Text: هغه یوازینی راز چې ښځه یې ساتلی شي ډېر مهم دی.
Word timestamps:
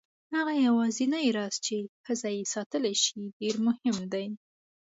هغه 0.35 0.53
یوازینی 0.65 1.27
راز 1.37 1.55
چې 1.65 1.75
ښځه 2.05 2.29
یې 2.35 2.43
ساتلی 2.53 2.95
شي 3.03 3.19
ډېر 3.39 3.55
مهم 3.67 3.97
دی. 4.13 4.25